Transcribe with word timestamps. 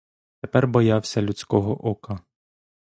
Тепер 0.41 0.67
боявся 0.67 1.21
людського 1.21 1.87
ока. 1.89 2.19